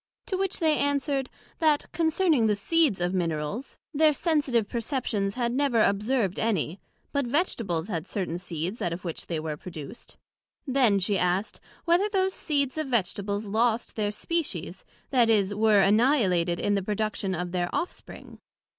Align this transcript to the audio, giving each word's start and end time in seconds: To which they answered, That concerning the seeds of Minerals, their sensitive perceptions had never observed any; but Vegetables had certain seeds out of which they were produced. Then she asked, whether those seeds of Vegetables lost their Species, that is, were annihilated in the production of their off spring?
To 0.25 0.35
which 0.35 0.57
they 0.59 0.79
answered, 0.79 1.29
That 1.59 1.85
concerning 1.91 2.47
the 2.47 2.55
seeds 2.55 2.99
of 3.01 3.13
Minerals, 3.13 3.77
their 3.93 4.13
sensitive 4.13 4.67
perceptions 4.67 5.35
had 5.35 5.51
never 5.53 5.83
observed 5.83 6.39
any; 6.39 6.79
but 7.11 7.27
Vegetables 7.27 7.87
had 7.87 8.07
certain 8.07 8.39
seeds 8.39 8.81
out 8.81 8.93
of 8.93 9.05
which 9.05 9.27
they 9.27 9.39
were 9.39 9.55
produced. 9.57 10.17
Then 10.65 10.97
she 10.97 11.19
asked, 11.19 11.59
whether 11.85 12.09
those 12.09 12.33
seeds 12.33 12.79
of 12.79 12.87
Vegetables 12.87 13.45
lost 13.45 13.95
their 13.95 14.11
Species, 14.11 14.85
that 15.11 15.29
is, 15.29 15.53
were 15.53 15.81
annihilated 15.81 16.59
in 16.59 16.73
the 16.73 16.81
production 16.81 17.35
of 17.35 17.51
their 17.51 17.69
off 17.71 17.91
spring? 17.91 18.39